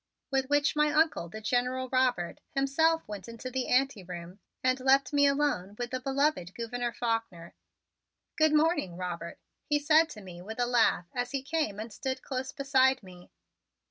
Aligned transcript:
With 0.31 0.49
which 0.49 0.75
my 0.75 0.91
Uncle, 0.91 1.29
the 1.29 1.41
General 1.41 1.87
Robert, 1.87 2.39
himself 2.55 3.07
went 3.07 3.27
into 3.27 3.51
the 3.51 3.67
anteroom 3.69 4.39
and 4.63 4.79
left 4.79 5.13
me 5.13 5.27
alone 5.27 5.75
with 5.77 5.91
the 5.91 5.99
beloved 5.99 6.55
Gouverneur 6.55 6.91
Faulkner. 6.91 7.53
"Good 8.35 8.51
morning, 8.51 8.97
Robert," 8.97 9.37
he 9.63 9.77
said 9.77 10.09
to 10.09 10.21
me 10.21 10.41
with 10.41 10.59
a 10.59 10.65
laugh 10.65 11.05
as 11.13 11.33
he 11.33 11.43
came 11.43 11.79
and 11.79 11.93
stood 11.93 12.23
close 12.23 12.51
beside 12.51 13.03
me. 13.03 13.29